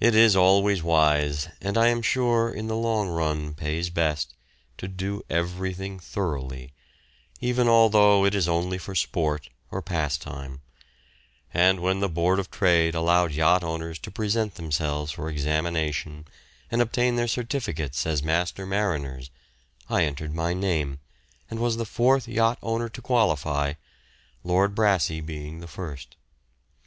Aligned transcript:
It 0.00 0.14
is 0.14 0.36
always 0.36 0.82
wise, 0.82 1.48
and 1.62 1.78
I 1.78 1.88
am 1.88 2.02
sure 2.02 2.52
in 2.52 2.66
the 2.66 2.76
long 2.76 3.08
run 3.08 3.54
pays 3.54 3.88
best, 3.88 4.34
to 4.76 4.86
do 4.86 5.22
everything 5.30 5.98
thoroughly, 5.98 6.74
even 7.40 7.66
although 7.66 8.26
it 8.26 8.34
is 8.34 8.46
only 8.46 8.76
for 8.76 8.94
sport 8.94 9.48
or 9.70 9.80
pastime; 9.80 10.60
and 11.54 11.80
when 11.80 12.00
the 12.00 12.08
Board 12.10 12.38
of 12.38 12.50
Trade 12.50 12.94
allowed 12.94 13.32
yacht 13.32 13.64
owners 13.64 13.98
to 14.00 14.10
present 14.10 14.56
themselves 14.56 15.12
for 15.12 15.30
examination 15.30 16.26
and 16.70 16.82
obtain 16.82 17.16
their 17.16 17.26
certificates 17.26 18.04
as 18.04 18.22
master 18.22 18.66
mariners, 18.66 19.30
I 19.88 20.04
entered 20.04 20.34
my 20.34 20.52
name, 20.52 21.00
and 21.48 21.60
was 21.60 21.78
the 21.78 21.86
fourth 21.86 22.28
yacht 22.28 22.58
owner 22.62 22.90
to 22.90 23.00
qualify, 23.00 23.72
Lord 24.44 24.74
Brassey 24.74 25.22
being 25.22 25.60
the 25.60 25.66
first. 25.66 26.16